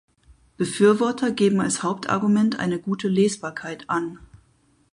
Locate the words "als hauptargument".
1.61-2.57